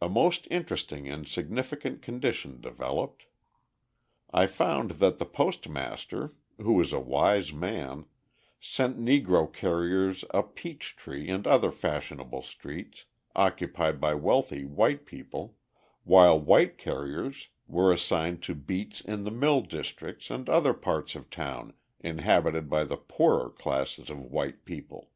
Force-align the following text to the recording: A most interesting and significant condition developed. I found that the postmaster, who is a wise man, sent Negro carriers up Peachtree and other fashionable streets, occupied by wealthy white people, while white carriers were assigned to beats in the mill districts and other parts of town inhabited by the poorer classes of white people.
A 0.00 0.08
most 0.08 0.48
interesting 0.50 1.06
and 1.10 1.28
significant 1.28 2.00
condition 2.00 2.62
developed. 2.62 3.24
I 4.32 4.46
found 4.46 4.92
that 4.92 5.18
the 5.18 5.26
postmaster, 5.26 6.32
who 6.56 6.80
is 6.80 6.94
a 6.94 6.98
wise 6.98 7.52
man, 7.52 8.06
sent 8.58 8.98
Negro 8.98 9.52
carriers 9.52 10.24
up 10.32 10.54
Peachtree 10.54 11.28
and 11.28 11.46
other 11.46 11.70
fashionable 11.70 12.40
streets, 12.40 13.04
occupied 13.36 14.00
by 14.00 14.14
wealthy 14.14 14.64
white 14.64 15.04
people, 15.04 15.58
while 16.04 16.40
white 16.40 16.78
carriers 16.78 17.48
were 17.66 17.92
assigned 17.92 18.42
to 18.44 18.54
beats 18.54 19.02
in 19.02 19.24
the 19.24 19.30
mill 19.30 19.60
districts 19.60 20.30
and 20.30 20.48
other 20.48 20.72
parts 20.72 21.14
of 21.14 21.28
town 21.28 21.74
inhabited 22.00 22.70
by 22.70 22.82
the 22.84 22.96
poorer 22.96 23.50
classes 23.50 24.08
of 24.08 24.22
white 24.24 24.64
people. 24.64 25.10